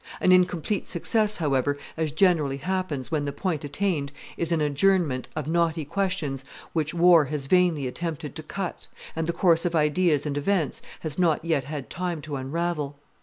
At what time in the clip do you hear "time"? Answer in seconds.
11.91-12.19